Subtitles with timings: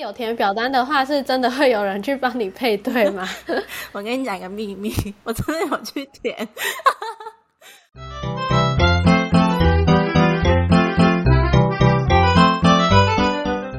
[0.00, 3.28] 有填表单的话，是真的会有人去帮你配对吗？
[3.92, 4.90] 我跟你讲一个秘密，
[5.24, 6.34] 我真的有去填。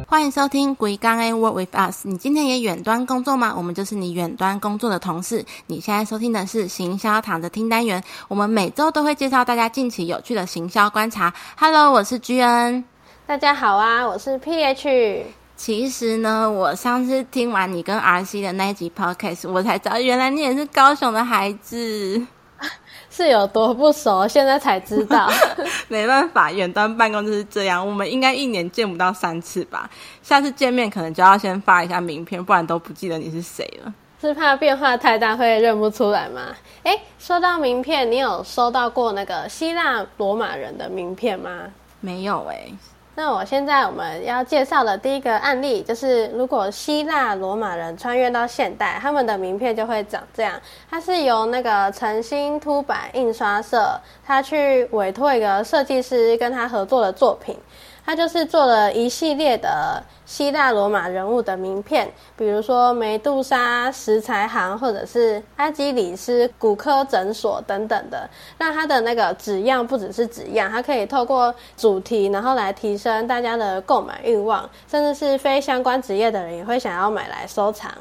[0.07, 2.05] 欢迎收听《鬼刚 A Work with Us》。
[2.07, 3.55] 你今天也远端工作吗？
[3.57, 5.43] 我们就是你远端工作的同事。
[5.65, 8.03] 你现在收听的是行销躺着听单元。
[8.27, 11.33] 我们每周都会介绍大家近期有趣的行销观察。
[11.57, 12.83] Hello，我是 G N。
[13.25, 15.25] 大家好啊，我是 P H。
[15.63, 22.19] 其实呢，我上次听完你跟 R C 的那一集 Podcast，我才知道原来你也是高雄的孩子。
[23.11, 25.29] 是有多不熟，现在才知道。
[25.87, 27.87] 没办法，远端办公就是这样。
[27.87, 29.87] 我们应该一年见不到三次吧？
[30.23, 33.93] 下次见面可能就要先发一下名片，不然都不记得你是谁了。
[34.19, 36.41] 是怕变化太大会认不出来吗？
[36.81, 41.51] 哎，说到名片，你有收到过那个希腊罗马人的名片吗？
[41.99, 42.65] 没有哎。
[43.13, 50.59] 那我现在我们要介绍的第一个案例，就是如果希腊罗马人穿越到现代，他们的名片就会长这样。
[50.89, 57.57] 它是由那个诚心凸版印刷社，他去委托一个设计师跟他合作的作品。
[58.05, 68.29] 他就是做了一系列的希腊罗马人物的名片，比如说梅杜莎石材行，或者是阿基里斯骨科诊所等等的。
[68.57, 77.91] 让他的那个纸样不只是纸样，它可以透过主题，然后来提升大家的购买欲望，甚至是非相关职业的人也会想要买来收藏。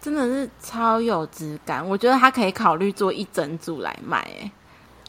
[0.00, 4.50] 真的是超有质感，我觉得他可以考虑做一整组来卖，哎。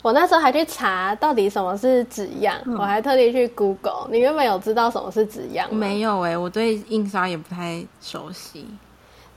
[0.08, 4.08] 我那时候还去查到底什么是纸样，我还特地去 Google。
[4.10, 5.78] 你原本有知道什么是纸样吗？
[5.78, 8.66] 没有哎，我对印刷也不太熟悉。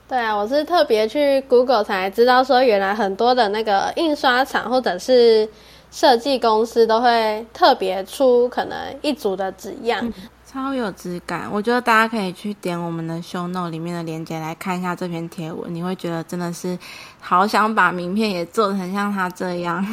[0.07, 5.45] 对啊，我是特别去 Google 才知道说，原来很多的那个印刷厂或者是
[5.91, 10.13] 设计公司都会特别出可能一组的纸样，
[10.49, 11.49] 超有质感。
[11.51, 16.79] 我觉得大家可以去点我们的 Show Note 里面的链接来看一下这篇贴文，你会觉得真的是
[17.19, 19.85] 好想把名片也做成像他这样。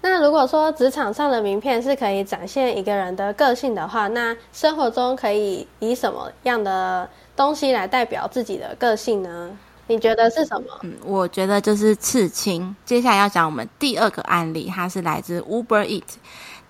[0.00, 9.50] 那如果说职场上的名片是可以展现一个人的个性的话，那生活中可以以什么样的东西来代表自己的个性呢？
[9.88, 10.68] 你觉得是什么？
[10.82, 12.76] 嗯，我觉得就是刺青。
[12.84, 16.04] 接下来要讲我们第二个案例，它是来自 Uber Eat，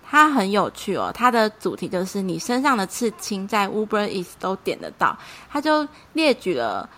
[0.09, 1.11] 它很有趣哦。
[1.13, 5.19] 它的主题就是你身上的刺青在 Uber Eat 都点得到。
[5.51, 6.89] 它就列举了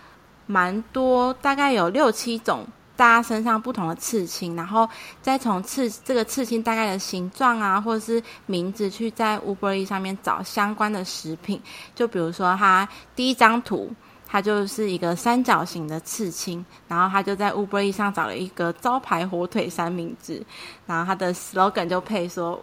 [0.45, 2.65] 蛮多，大概有六七种。
[2.95, 4.87] 大家身上不同的刺青，然后
[5.21, 11.61] 再从刺这个刺青大概的形状啊，或者是名字，去在 Uber E 上面找相关的食品。
[11.95, 13.91] 就比如说，它第一张图，
[14.27, 20.41] 它就是一个三角形的刺青，然后他就在 Uber E 上找了一个招牌火腿三明治，
[20.85, 22.59] 然后他的 slogan 就配说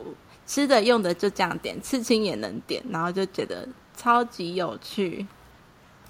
[0.47, 5.27] 吃的用的就这样点，刺青也能点，然后就觉得超级有趣。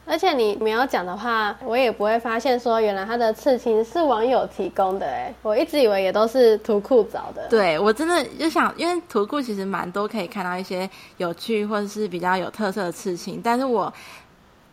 [0.09, 7.47] 而且你没有讲的话，我也不会发现说原来他的刺青是网友提供的哎，我一直以为也都是图库找的。
[7.49, 10.89] 对我真的就想，因为图库其实蛮多可以看到一些
[11.19, 13.93] 有趣或者是比较有特色的刺青，但是我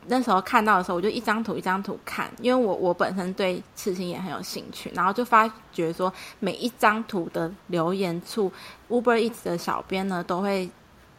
[0.07, 8.49] 那时候看到的时候，我就一张图一张图看，因为我我本身对刺青也很有兴趣，然后就发觉说每一张图的留言处
[8.89, 10.69] ，Uber Eats 的小编呢都会。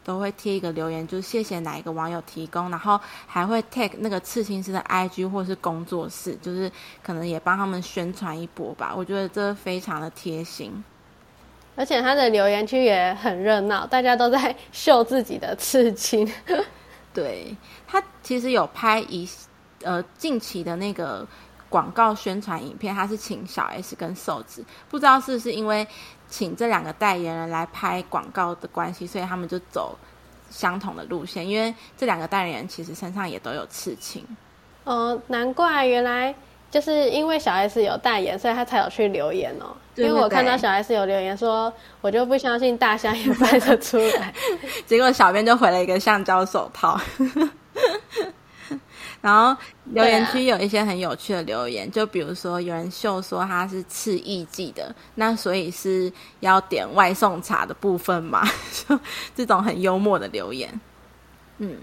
[0.07, 2.97] 都会贴一个留言，就是谢谢哪一个网友提供，然后
[3.27, 6.71] 还会 tag 那个刺青师的 IG 或是工作室，就是
[7.03, 8.93] 可能也帮他们宣传一波吧。
[8.95, 10.81] 我觉得这非常的贴心，
[11.75, 16.25] 而且他的留言区也很热闹，大家都在秀自己的刺青。
[17.13, 17.53] 对
[17.85, 19.27] 他其实有拍一
[19.83, 21.27] 呃近期的那个
[21.67, 25.85] 广告宣传影片，他是请小 S 跟瘦子，不知道是不是因为。
[26.29, 29.97] 请这两个代言人来拍广告的关系，所以他们就走
[30.49, 31.47] 相同的路线。
[31.47, 34.25] 因为这两个代言人其实身上也都有刺青。
[34.83, 36.33] 哦，难怪原来
[36.69, 39.75] 就是因为小 S 有代言，所以他才有去留言哦。
[39.95, 44.33] 因为我看到小 S 有留言说，我就不相信大象也拍得出来。
[44.85, 46.99] 结果小编就回了一个橡胶手套。
[49.21, 58.47] 然后留言区有一些很有趣的留言，就比如说有人秀说他是吃艺妓的，那所以是要点外送茶的部分嘛？
[58.87, 58.99] 就
[59.35, 60.79] 这种很幽默的留言。
[61.57, 61.77] 嗯，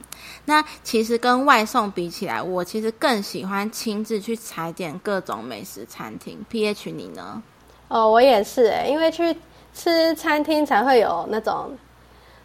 [0.45, 6.45] 那其实跟外送比起来，我其实更喜欢亲自去踩点各种美食餐厅。
[6.49, 7.43] P H 你呢？
[7.89, 9.37] 哦，我也是诶，因为去
[9.75, 11.77] 吃餐厅才会有那种。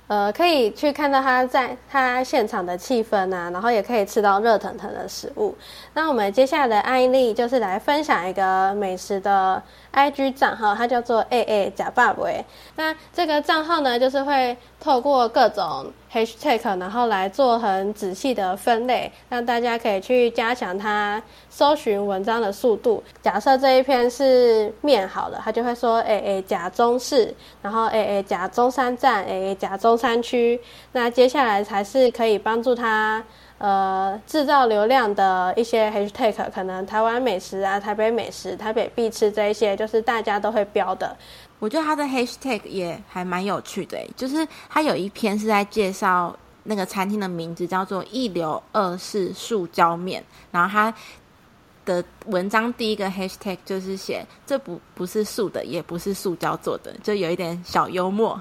[0.10, 5.56] 呃，可以去看到他在他现场的气氛啊，然后也可以吃到热腾腾的食物。
[5.94, 9.62] 那我们接下来的案例就是来分享一个美食的
[9.94, 12.24] IG 账号，它叫做 A A 假爸爸。
[12.76, 23.04] 那这个账号呢，就是会透过各种 hashtag，然后来做很仔细的分类，让大家可以去加强它搜寻文章的速度。
[23.22, 30.60] 假设这一篇是面好了，它就会说 A A 甲中市，然后 A A 甲中山站，A A 甲中山区。
[30.94, 33.24] 那接下来才是可以帮助它
[33.60, 41.16] 呃制造流量的一些 hashtag，可能台湾美食啊、台北美食、台北必吃这一些，就是大家都会标的。
[41.60, 50.94] 我觉得他的 hashtag 也还蛮有趣的，就是他有一篇是在介绍那个餐厅的名字叫做一流二式塑胶面，然后他
[51.86, 58.40] 的文章第一个 hashtag 就是写这不不是素的，也不是塑胶做的，就有一点小幽默。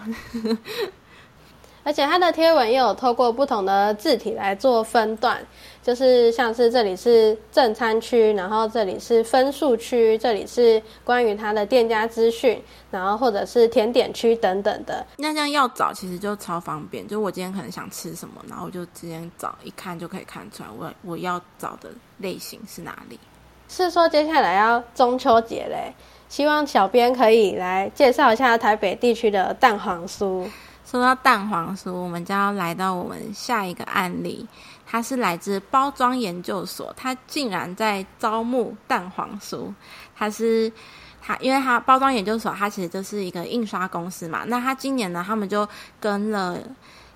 [1.89, 5.39] 而且它的贴文也有透过不同的字体来做分段，
[5.83, 15.03] 就是像是这里是正餐区，然后这里是分数区，这里是关于它的店家资讯，然后或者是甜点区等等的。
[15.17, 21.89] 那这样要找其实就超方便，就我今天可能想吃什么，然后我就直接找，一看就可以看出来我我要找的
[22.19, 23.19] 类型是哪里。
[23.67, 25.95] 是说接下来要中秋节嘞，
[26.29, 30.47] 希望小编可以来介绍一下台北地区的蛋黄酥。
[30.91, 34.49] 说到蛋黄酥，我们就要来到我们下一个案例，
[34.87, 39.71] 它是来自包装研究所，它竟然在招募蛋黄酥。
[40.17, 40.73] 它是
[41.21, 44.45] 它，因为它包装研究所，它其实就是一个印刷公司嘛。
[44.47, 45.69] 那它今年呢，他们就
[46.01, 46.59] 跟了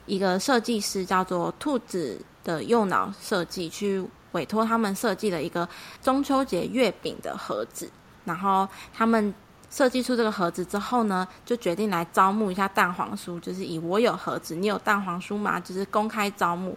[0.05, 5.67] 一个设计师叫做兔子的右脑设计，去委托他们设计了一个
[6.03, 7.91] 中秋节月饼的盒子，
[8.27, 9.33] 然后他们。
[9.73, 15.59] 设计出这个盒子之后呢，就决定来招募一下蛋黄酥，就是以我有盒子，你有蛋黄酥吗？
[15.59, 16.77] 就是公开招募，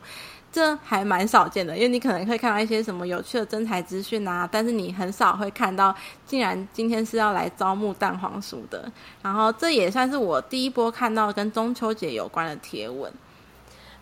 [0.49, 5.93] 这还蛮少见的，因为你可能会看到一些什么有趣的真材资讯啊，但是你很少会看到，
[6.25, 8.89] 竟然今天是要来招募蛋黄酥的。
[9.21, 13.11] 然后这也算是我第一波看到跟中秋节有关的贴文。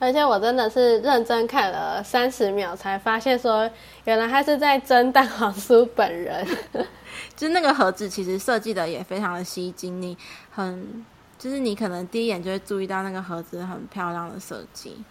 [0.03, 3.69] 而且我真的是认真看了三十秒，才发现说，
[4.03, 6.45] 原来他是在真蛋黄酥本人。
[7.37, 10.17] 就是那个盒子，其实设计的也非常的吸睛，你
[10.51, 11.05] 很，
[11.39, 15.01] 就是你可能第一眼就会注意到那个盒子很漂亮的设计。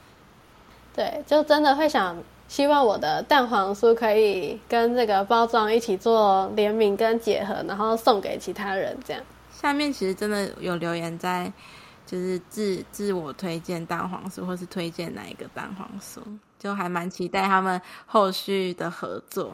[0.94, 2.14] 对，就真的会想，
[2.46, 9.22] 希望我的蛋黄酥可以跟这个包装一起做联名跟结合，然后送给其他人这样。
[9.50, 11.50] 下面其实真的有留言在。
[12.12, 16.20] 就是自自我推荐蛋黄酥，或是推荐哪一个蛋黄酥，
[16.58, 19.50] 就还蛮期待他们后续的合作。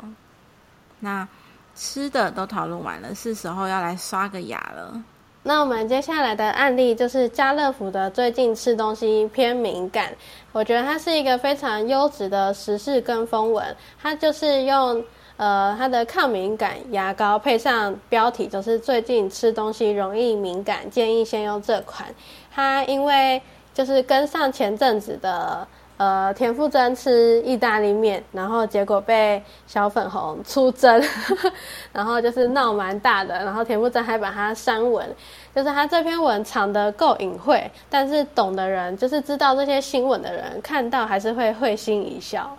[0.98, 1.28] 那
[1.76, 5.00] 吃的都讨论完了，是时候要来刷个牙了。
[5.44, 10.12] 那我们接下来的案例就是家乐福的最近吃东西偏敏感，
[10.50, 15.04] 我觉得它是一个非常优质的时事跟风文，它就是用。
[15.38, 22.12] 呃，它的抗敏感牙膏配上标题，就是最近吃东西容易敏感，建议先用这款。
[22.58, 23.40] 他因为
[23.72, 25.64] 就是跟上前阵子的
[25.96, 31.00] 呃田馥甄吃意大利面，然后结果被小粉红出征，
[31.94, 35.08] 然后就是闹蛮大的，然后田馥甄还把他删文，
[35.54, 42.58] 就是他这篇文藏得够隐晦，但是懂的人，就是知道这些新闻的人，看到还是会会心一笑。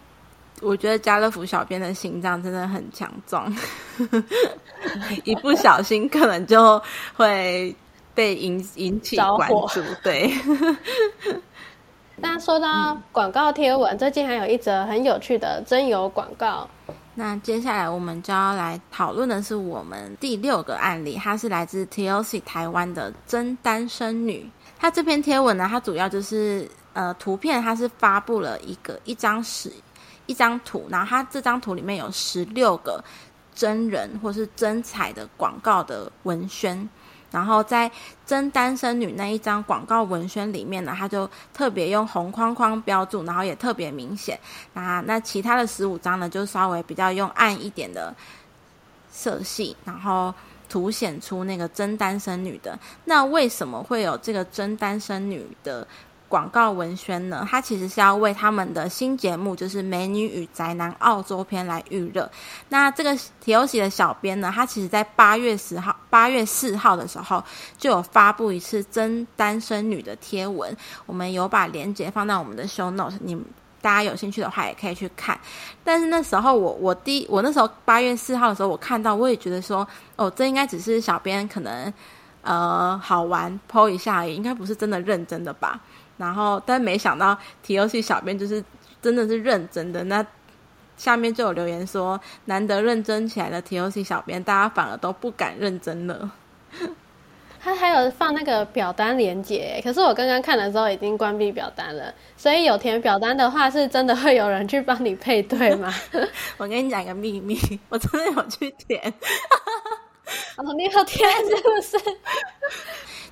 [0.61, 3.53] 我觉得家乐福小编的心脏真的很强壮，
[5.25, 6.81] 一不小心可能就
[7.17, 7.75] 会
[8.19, 9.81] 被引引起关注。
[10.04, 10.30] 对。
[12.21, 16.68] 那说到广告贴文，最近还有一则很有趣的真有广告。
[17.16, 24.52] 那接下来我们就要来讨论的是我们第六个案例，它是来自 TLC 台湾的真单身女。
[24.78, 29.71] 它这篇贴文呢，它主要就是呃图片，它是发布了一个一张十。
[30.26, 33.02] 一张图，然后它这张图里面有十六个
[33.56, 36.88] 真人或是真彩的广告的文宣，
[37.31, 37.90] 然后在
[38.26, 44.40] 真单身女那一张广告文宣里面呢，他就特别用红框框标注，然后也特别明显。
[44.74, 48.16] 啊那其他的十五张呢，就稍微比较用暗一点的
[49.12, 50.33] 色系，然后
[50.68, 52.78] 凸显出那个真单身女的。
[53.06, 55.88] 那为什么会有这个真单身女的？
[56.30, 62.30] 广告文宣呢，它其实是要为他们的新节目，就是《美女与宅男》澳洲篇来预热。
[62.69, 67.44] 那这个铁欧喜的小编呢，他其实在八月十号、八月四号的时候
[67.78, 70.74] 就有发布一次真单身女的贴文，
[71.06, 73.36] 我们有把链接放在我们的 show note，你
[73.81, 75.40] 大家有兴趣的话也可以去看。
[75.83, 81.92] 但是那时候我我第我那时候八月四号的时候，我看到我也觉得说，哦，这应该只是小编可能
[82.42, 85.80] 呃好玩 po 一下而已，应该不是真的认真的吧。
[86.19, 88.64] 然后，但没想到提游戏小编就是
[89.02, 90.04] 真的是认真的。
[90.04, 90.23] 那
[90.97, 96.30] 下面就有留言说，难得认真起来的 TOC 小编，大家反而都不敢认真了。
[97.61, 105.94] 他还有放那个表单连接，可是我刚刚看的时候已经关闭表单了，所以有填表单的话，是真的会有人去帮你配对吗？
[106.57, 107.57] 我跟你讲一个秘密，
[107.90, 109.02] 我真的有去填。
[110.56, 111.97] 哦，你有填是不是？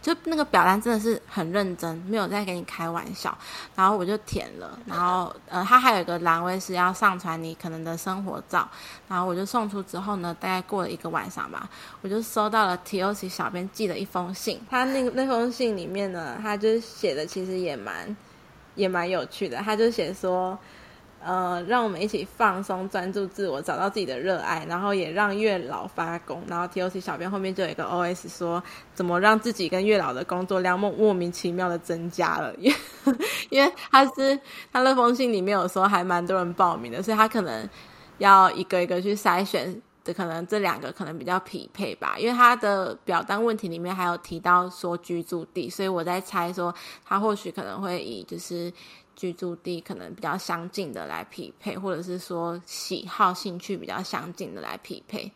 [0.07, 3.37] 就那个表单真的是很认真，没有在跟你开玩笑。
[3.75, 8.65] 然后我就填了，然后呃，他还有一个栏位是要上传你可能的生活照。
[9.09, 11.69] 然后我就送出之后呢，大概过了一个晚上吧，
[12.01, 14.61] 我就收到了 T O C 小编寄的一封信。
[14.69, 18.15] 他那个那封信里面呢，他就写的其实也蛮
[18.75, 19.57] 也蛮有趣的。
[19.57, 20.57] 他就写说。
[21.19, 26.41] 呃，让我们一起放松、专注自我，找到自己的热爱，然后也让月老发功。
[26.47, 32.53] 然后 T O C 小编后面就有一个 O S 说，怎么让自己跟月老的工作量莫莫名其妙的增加了？
[32.55, 32.73] 因
[33.49, 34.39] 因为他是
[34.71, 37.67] 他那封信里面有说还蛮多人报名的，所以他可能
[38.19, 42.15] 要一个一个去筛选，的可能这两个可能比较匹配吧。
[42.17, 48.71] 因为他的表单问题里面还有提到说居住地，所以我在猜说他或许可能会以就是。
[49.17, 55.29] 居住地可能比较相近的来匹配，或者是说喜好、兴趣比较相近的来匹配，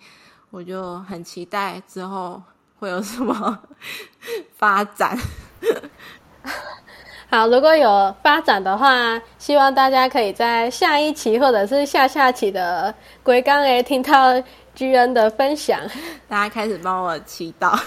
[0.51, 2.41] 我就很期待之后
[2.77, 3.59] 会有什么
[4.55, 5.17] 发展。
[7.27, 14.33] 好，如果有发展的话，希望大家可以在下一期或者是下下期的龟缸诶听到
[14.81, 15.79] 居恩的分享。
[16.27, 17.79] 大家开始帮我祈祷。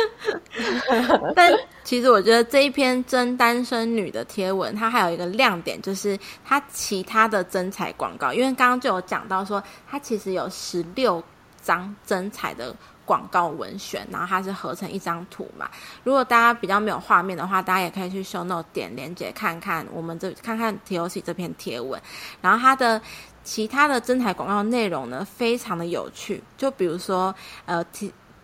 [1.34, 1.50] 但
[1.82, 8.34] 其实我觉得这一篇真单身女的贴文，它还有一个亮点，就是它其他的真彩广告。
[8.34, 11.24] 因为刚刚就有讲到说，它其实有十六
[11.62, 12.76] 张真彩的
[13.10, 15.68] 广告文选，然后它是合成一张图嘛。
[16.04, 22.00] 如果大家比较没有画面的话，大家也可以去 show note 点连接看看我们这看看 T O C 这篇贴文。
[22.40, 23.02] 然后它的
[23.42, 26.40] 其他的真彩广告内容呢，非常的有趣。
[26.56, 27.34] 就比如说，
[27.66, 27.84] 呃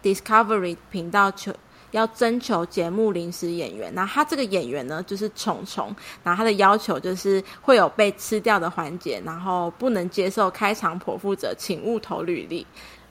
[0.03, 1.55] Discovery 频道求。
[1.93, 12.67] 要征求节目临时演员，那他这个演员呢，就是虫虫，然后他的要求就是会有被吃掉的环节，然后不能接受开场剖腹者，请勿投履历。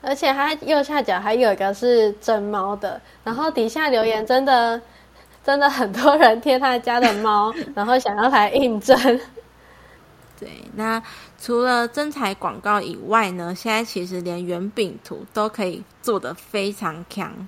[0.05, 4.79] 而且它右下角还有一个是真猫的，然后底下留言真的
[5.43, 8.95] 真的很多人贴他家的猫，然后想要来应征。
[10.39, 11.01] 对，那
[11.39, 17.47] 除了真彩广告以外呢，现在其实连圆饼图都可以做的非常强。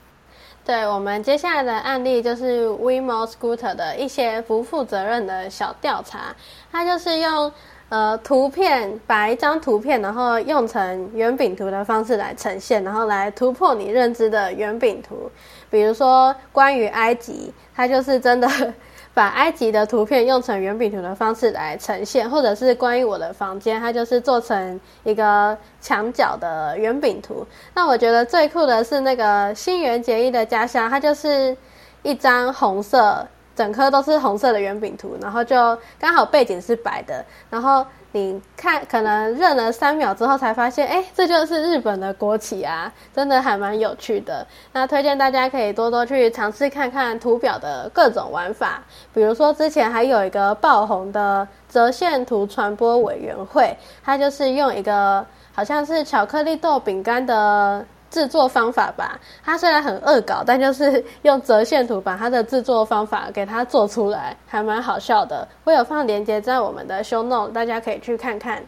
[0.64, 6.36] 对我们接下来的案例就是 WeMo Scooter 的一些不负责任的小调查，
[6.72, 7.52] 它就是用
[7.90, 15.30] 呃图片把一张图片，然后用成圆饼图的方式来呈现，然后来突破你认知的圆饼图。
[15.70, 18.48] 比如说关于埃及，它就是真的。
[19.14, 27.44] 把埃及的图片用成圆饼图的方式来呈现，或者是关于我的房间，它就是做成一个墙角的圆饼图。
[27.74, 31.58] 那我觉得最酷的是那个新垣结衣的家乡，它就是
[32.04, 37.86] 一张红色，整颗都是红色的圆饼图，然后就刚好背景是白的，然后。
[38.14, 44.48] 你看，可能认了三秒之后才发现，哎，这就是日本的国旗啊，真的还蛮有趣的。
[44.72, 48.82] 那推荐大家可以多多去尝试看看图表的各种玩法，
[49.14, 55.24] 比如说之前还有一个爆红的折线图传播委员会，它就是用一个
[55.54, 57.86] 好像是巧克力豆饼干的。
[58.18, 65.48] 制作方法吧，它虽然很恶搞，但就是用折线图把它的制作方法给它做出来，还蛮好笑的。
[65.64, 68.66] 会有放链接在我们的 show note，大家可以去看看。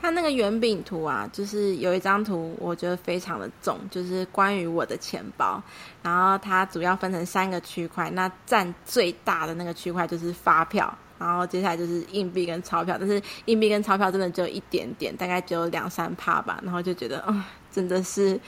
[0.00, 5.62] 它那个圆饼图啊，就是有一张图，我觉得非常的重，就是关于我的钱包。
[6.02, 16.58] 然后它主要分成三个区块，那占最大的那个区块就是发票，然后接下来就是硬币跟钞票，但是硬币跟钞票真的只有一点点，大概只有两三趴吧。
[16.62, 18.40] 然后就觉得，嗯，真的是。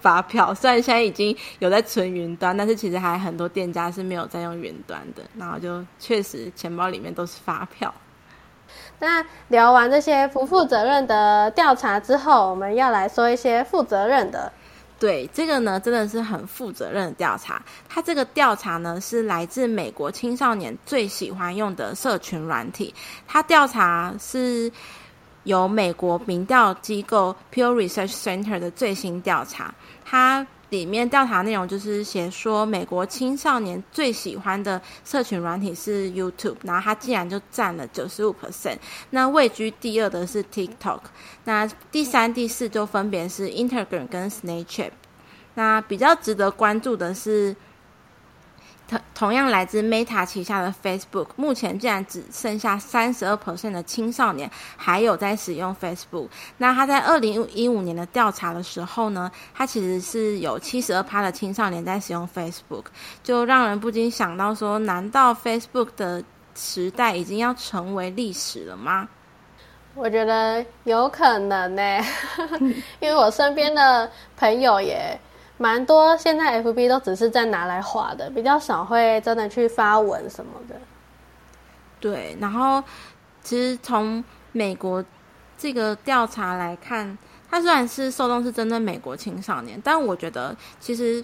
[0.00, 5.22] 发票 虽然现在已经有在存云端，但是其实还很多店家是没有在用云端的。
[5.38, 7.92] 然后就确实钱包里面都是发票。
[8.98, 14.52] 那聊完这些不负责任的调查之后，我们要来说一些负责任的。
[14.98, 17.62] 对，这个呢真的是很负责任的调查。
[17.88, 22.94] 它这个调查呢是来自美国青少年最喜欢用的社群软体。
[23.26, 24.70] 它调查是。
[25.44, 38.76] 由美国民调机构 Pew Research Center 的最新调查，它里面调查内容就是写说，美国青少年最喜欢的社群软体是 YouTube，然后它竟然就占了九十五 percent。
[39.10, 41.00] 那位居第二的是 TikTok，
[41.44, 44.90] 那第三、第四就分别是 Instagram 跟 Snapchat。
[45.54, 47.56] 那比较值得关注的是。
[48.90, 56.26] 同同样来自 Meta 旗下的 Facebook，目前竟然只剩下三十二 percent 的青少年还有在使用 Facebook。
[56.58, 62.86] 那他在二零一五年的调查的时候呢，他其实是有七十二趴的青少年在使用 Facebook，
[63.22, 66.24] 就让人不禁想到说，难道 Facebook 的
[66.56, 69.08] 时代已经要成为历史了吗？
[69.94, 72.00] 我觉得有可能呢，
[72.98, 75.16] 因为我身边的朋友也。
[75.62, 80.74] 蛮多，现在 FB 都只是在拿来画的，比较少会真的去发文什么的。
[82.00, 82.82] 对，然后
[83.42, 85.04] 其实从美国
[85.58, 87.18] 这个调查来看，
[87.50, 91.22] 它虽然是受众是针对美国青少年，但我觉得其实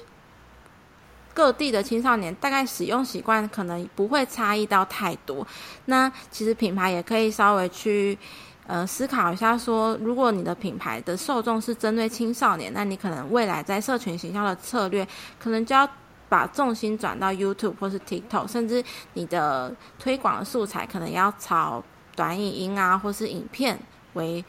[1.33, 5.47] 各地的青少年大概使用习惯可能不会差异到太多。
[5.87, 8.19] 那其实品牌也可以稍微去。
[8.69, 15.07] 呃，思考一下，说如果你的品牌的受众是针对青少年，那你可能未来在社群形象的策略，
[15.39, 15.89] 可能就要
[16.29, 18.83] 把重心转到 YouTube 或是 TikTok，甚至
[19.13, 21.81] 你的推广的素材可能要朝
[22.17, 23.79] 短影音啊，或是影片
[24.15, 24.45] 为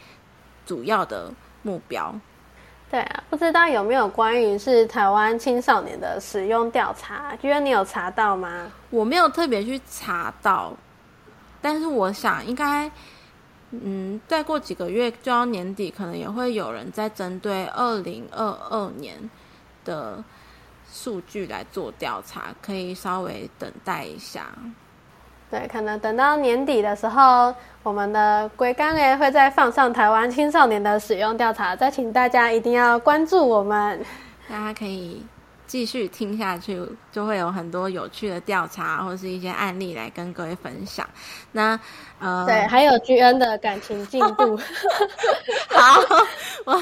[0.66, 1.32] 主要的
[1.62, 2.12] 目标。
[2.90, 7.36] 对啊，不知道有没有关于是台湾青少年的使用调查？
[7.36, 8.72] 觉得你有查到吗？
[8.90, 10.74] 我没有特别去查到，
[11.62, 12.90] 但是我想应该。
[13.72, 19.30] 嗯，再过几个月就要年底，可能也会有人在针对二零二二年
[19.84, 20.24] 的
[20.90, 24.48] 数据来做调查，可以稍微等待一下。
[25.50, 34.02] 对，可能等到年底的时候，我们的龟缸诶会再放上台湾青少年的使用调查，再请大家一定要关注我们，
[34.50, 35.26] 大家可以。
[35.68, 36.82] 继续听下去，
[37.12, 41.08] 就会有很多有趣的调查或是一些案例来跟各位分享。
[41.52, 41.80] 那
[42.20, 44.58] 呃，对，还有 G N 的感情进度。
[45.70, 46.02] 好，
[46.66, 46.82] 我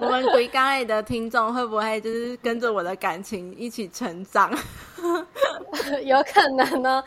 [0.00, 4.50] 我们鬼刚爱的听众会不会就是跟着我的感情一起成长？
[6.04, 7.02] 有可能呢。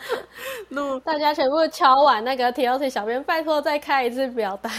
[0.70, 4.72] 录大家全部敲完那个 T L C 小编，拜托再开一次表单。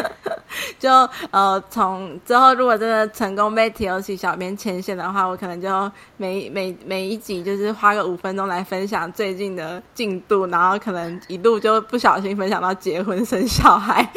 [0.80, 0.90] 就
[1.30, 5.68] 呃，从之后如果真的成功被 T L C 小编牵线的话，我可能就
[6.16, 14.10] 每每每一集就是花个五分钟来分享最近的进度，然后可能一路就不小心分享到结婚生小孩。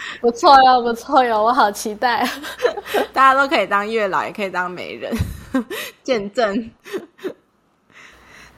[0.20, 2.26] 不错哟，不错哟，我好期待。
[3.12, 5.12] 大家都可以当月老，也可以当媒人，
[6.02, 6.70] 见证。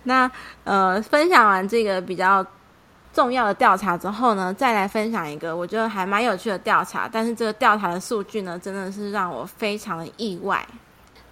[0.04, 0.30] 那
[0.64, 2.44] 呃，分享完这个比较
[3.12, 10.66] 重要的调查之后呢，再来分享一个我觉得还蛮有趣的调查，但是这个调查的数据呢，真的是让我非常的意外。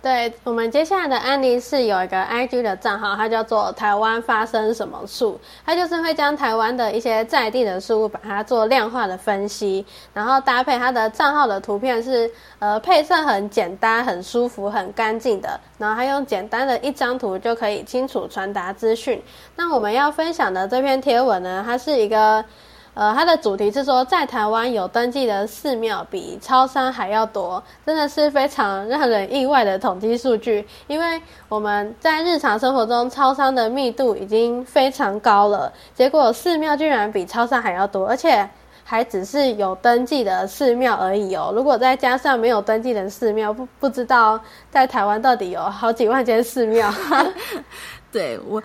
[0.09, 19.23] 对我们接下来的案例是有一个 IG 的账号，它叫做“台湾发生什么树”，它就是会将台湾的一些在地的事物，把它做量化的分析，然后搭配它的账号的图片是呃配色很简单、很舒服、很干净的，然后它用简单的一张图就可以清楚传达资讯。
[19.57, 22.43] 那我们要分享的这篇贴文呢，它是一个。
[22.99, 30.67] 呃，它的主题是说，在台湾有登记的寺庙比超商还要多，真的是非常让人意外的统计数据。
[30.89, 38.51] 因为我们在日常生活中，超商的密度已经非常高了，结果寺庙居然比超商还要多，而且
[38.83, 41.53] 还只是有登记的寺庙而已哦。
[41.55, 44.41] 如果再加上没有登记的寺庙，不不知道
[44.73, 46.93] 在台湾到底有好几万间寺庙。
[48.11, 48.61] 对我，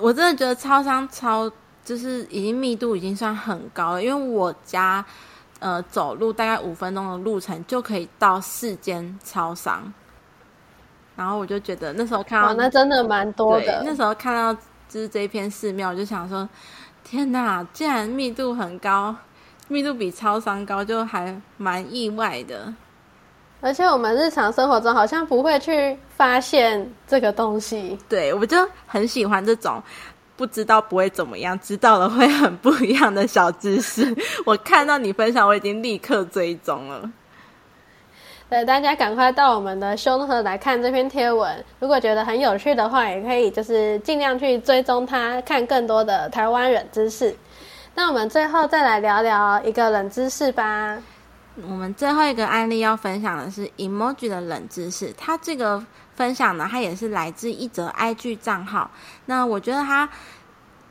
[0.00, 1.50] 我真的觉得超商超。
[1.88, 5.02] 就是已经密度已经算很高了，因为我家
[5.58, 9.90] 呃走路大概五分钟的路程就可以到四间超商，
[11.16, 13.82] 然后我就觉得那时候看到那真的蛮多的。
[13.86, 14.52] 那时候看到
[14.86, 16.46] 就是这一片寺庙，我就想说
[17.02, 19.16] 天哪，竟然密度很高，
[19.68, 22.70] 密度比超商高，就还蛮意外的。
[23.62, 29.82] 而且我们日常生活中好像不会去发现这个东西，对我就很喜欢这种。
[30.38, 34.16] 不知道不会怎么样，知道了会很不一样的小知识。
[34.46, 37.10] 我看到你分享，我已经立刻追踪了。
[38.48, 41.64] 对，大家赶快到我们的胸盒来看这篇贴文。
[41.80, 47.34] 如果觉得很有趣的话，也可以就是尽量去追踪它，看更多的台湾冷知识。
[47.96, 50.96] 那我们最后再来聊聊一个冷知识吧。
[51.62, 55.84] 我们最后一个案例要分享的是 emoji 的冷知识，它这个。
[56.18, 58.90] 分享呢，它也是来自一则 IG 账号。
[59.26, 60.08] 那我觉得它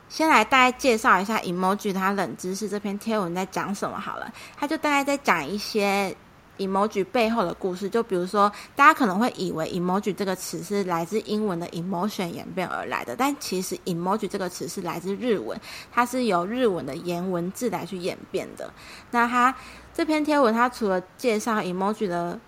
[0.08, 4.32] 先来大概介绍一下 emoji 它冷知识这篇贴文在讲什么好了。
[4.56, 6.16] 它就大概在讲一些
[6.56, 15.60] emoji 背后的故事，就比如说大家可能会以为 emoji 这个词是来自英文的 emotion 演变而来的，但其实 emoji 这个词是来自日文，
[15.92, 18.72] 它是由日文的言文字来去演变的。
[19.10, 19.54] 那它
[19.92, 22.40] 这篇贴文，它除了介绍 emoji 的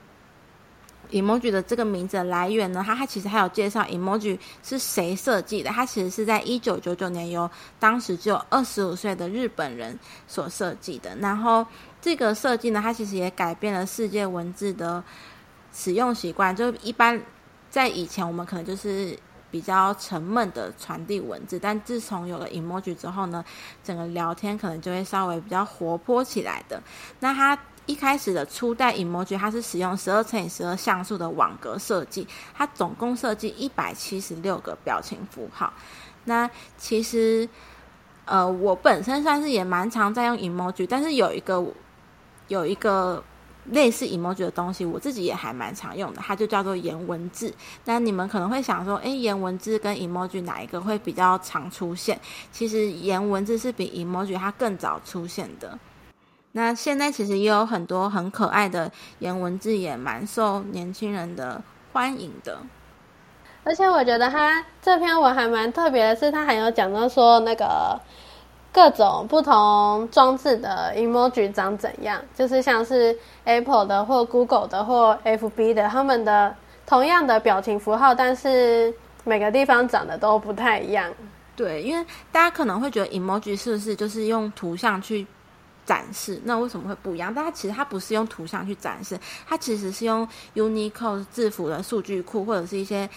[1.11, 5.71] emoji 的这个名字的来源呢，它它其实还有介绍 emoji 是谁设计的。
[5.71, 11.15] 它其实是在一九九九年由当时只有二十五岁的日本人所设计的。
[11.17, 11.67] 然后
[12.01, 15.03] 这个设计呢，它其实也改变了世界文字的
[15.73, 16.55] 使用习惯。
[16.55, 17.21] 就一般
[17.71, 19.19] 在以前，我们可能就是
[19.51, 23.45] 比较沉闷的传递文字，但自从有了 emoji 之后呢，
[23.85, 26.83] 整个聊天可能就会稍微比较活泼起来的。
[27.19, 27.59] 那它。
[27.91, 32.25] 一开始的初代 emoji，它是使用十二乘以十二像素的网格设计，
[32.55, 35.73] 它总共设计一百七十六个表情符号。
[36.25, 36.49] 那
[36.79, 37.49] 其实，
[38.27, 41.67] 呃，我本身算是也蛮常在用 emoji，但是有一个
[42.47, 43.21] 有一个
[43.65, 47.53] 类似 emoji 的东西，我自己也还蛮常用的，它就叫做颜文字。
[47.87, 52.21] 那你们可能会想说，诶，颜文字跟 emoji 哪一个会比较常出现？
[52.53, 55.77] 其实颜文字是比 emoji 它更早出现的。
[56.53, 62.59] 那现在其实也有很多很可爱的颜文字，也蛮受年轻人的欢迎的。
[63.63, 68.01] 而且我觉得他这篇文还蛮特别的，是他还有讲到说那个
[68.73, 78.93] 各种不同装置的 emoji 长怎样，就是像是 Apple 的或 Google 的或 FB 的，他们的同样的表情符号，但是
[79.25, 81.13] 每个地方长得都不太一样。
[81.55, 85.27] 对，因为大家可能会觉得 emoji 是不是就是用图像去。
[85.85, 87.33] 展示那为什么会不一样？
[87.35, 93.09] 但它其实它不是用图像去展示，它其实是用 Unicode 字符的数据库或者是一些。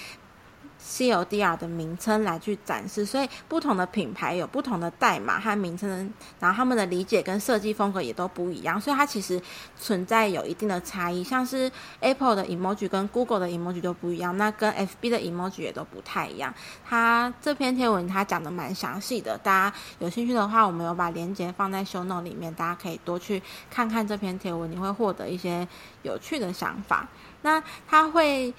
[0.83, 9.41] CODR 的名称来去展示，所以不同的品牌有不同的代码和名称，然后他们的理解跟设计风格也都不一样，所以它其实
[9.77, 11.23] 存在有一定的差异。
[11.23, 16.53] 像是 Apple 的 emoji 跟 Google 的 emoji 都不一样，那跟 FB 的 emoji 也都不太一样。
[16.85, 23.41] 它这篇贴文它讲的蛮详细的，大家有兴趣的话，我们有把链接放在 Show Note 里面，大家可以多去
[23.71, 25.65] 看看这篇贴文，你会获得一些
[26.01, 27.07] 有趣的想法。
[27.41, 28.53] 那它会。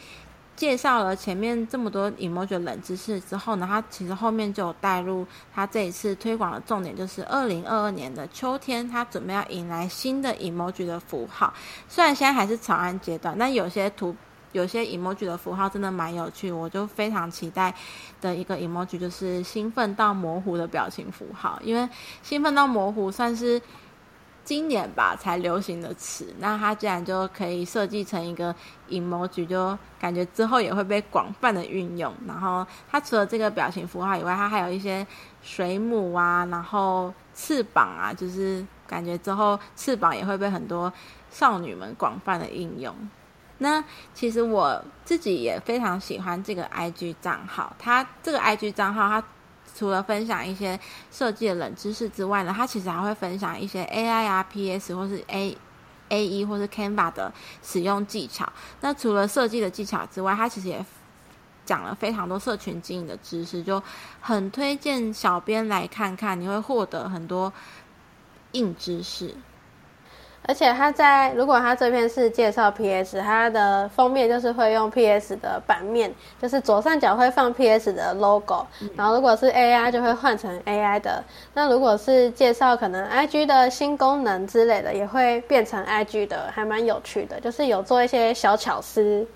[0.56, 11.52] 介绍了前面这么多 emoji 冷知识之后呢，它其实后面就有带入它这一次推广的重点，就是二零二二年的秋天，它准备要迎来新的 emoji 的符号。
[11.88, 14.14] 虽然现在还是草案阶段，但有些图、
[14.52, 17.74] 有些 emoji 的符号真的蛮有趣，我就非常期待
[18.20, 21.88] 的一个 emoji 就是兴奋到模糊的表情符号，因为
[22.22, 23.60] 兴奋到模糊算是。
[24.44, 28.54] 今年吧才流行的词，那它竟然就可以设计成一个
[28.90, 32.12] emoji，就感觉之后也会被广泛的运用。
[32.26, 35.06] 然后它除了这个表情符号以外，它还有一些
[35.42, 40.92] 水母啊，然后翅膀啊，就是感觉之后翅膀也会被很多
[41.30, 42.94] 少女们广泛的应用。
[43.58, 49.24] 那其实我自己也非常喜欢这个 IG 账号，它这个 IG 账号它。
[49.74, 50.78] 除了分享一些
[51.10, 55.56] 设计的冷知识之外呢，它其实还会分享一些 AI 啊、PS 或是 A
[56.10, 57.32] A E 或是 Canva 的
[57.62, 58.50] 使用技巧。
[58.80, 60.84] 那除了设计的技巧之外，它其实也
[61.66, 63.82] 讲了非常多社群经营的知识，就
[64.20, 67.52] 很推荐小编来看看，你会获得很多
[68.52, 69.34] 硬知识。
[70.46, 81.24] 而且他在，如果他这篇是介绍 PS，它的封面就是会用 PS 的版面，就是左上角会放 PS 的 logo，然后如果是 AI 就会换成 AI 的。
[81.54, 89.26] 那如果是介绍可能 IG 的新功能之类的，也会变成 IG 的，还蛮有趣的，就是有做一些小巧思。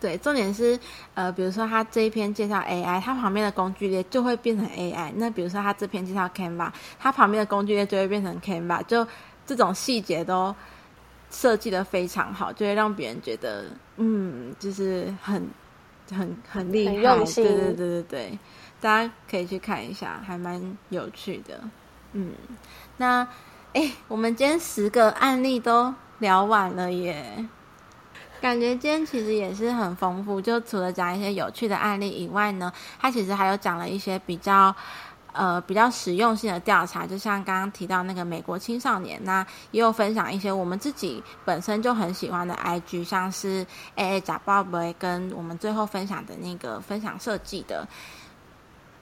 [0.00, 0.76] 对，重点是，
[1.14, 5.12] 呃，比如说他这一篇介绍 AI，它旁边的工具列就会变成 AI。
[5.14, 9.06] 那比如说他这篇介绍 Canva，它旁边的工具列就会变成 Canva，就。
[9.46, 10.54] 这种细节都
[11.30, 13.64] 设计的非常好，就会让别人觉得，
[13.96, 15.48] 嗯，就是很
[16.10, 18.38] 很很厉害，对对对对对，
[18.80, 21.60] 大家可以去看一下，还蛮有趣的。
[22.12, 22.32] 嗯，
[22.98, 23.26] 那
[23.72, 27.46] 哎，我们今天十个案例都聊完了耶，
[28.40, 34.74] 感觉今天其实也是很丰富，就除了讲一些有趣的案例以外呢，它其实还有讲了一些比较。
[35.32, 43.66] 呃，比较实用性的调查，就像刚刚提到那个美国青少年，那也有分享一些我们自己本身就很喜欢的 IG，像是
[43.96, 47.88] AA 假报杯跟我们最后分享的那个分享设计的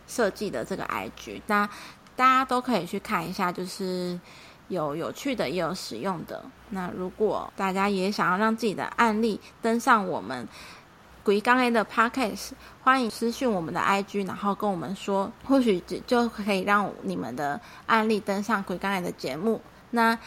[0.06, 1.68] 设计的这个 IG，那
[2.14, 4.18] 大家都可以去看一下，就是
[4.68, 6.44] 有有趣的，也有实用的。
[6.68, 10.46] 那如果大家也想要让自己的案例登上我们。
[11.22, 12.52] 鬼刚 A 的 Podcast，
[12.82, 19.60] 欢迎私讯我们的 IG，然后跟我们说，或许就可以让你们的案例登上鬼刚 A 的节目。
[19.90, 20.18] 那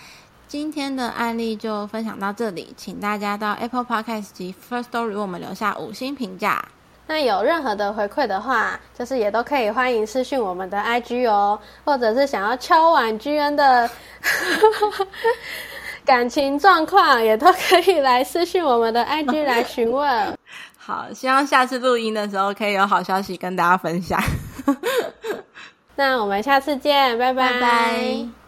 [0.48, 6.64] 今天的案例就分享到这里，请大家到 Apple Podcast 及 First Story 为我们留下五星评价。
[7.08, 13.90] 那有任何的回馈的话，就是也都可以欢迎私讯我们的 IG 哦，或者是想要敲碗 GN 的。
[16.06, 20.38] 感情状况，也都可以来私信我们的 IG 来询问。
[20.86, 24.22] 好，希望下次录音的时候可以有好消息跟大家分享。
[25.96, 28.43] 那我们下次见，拜拜拜。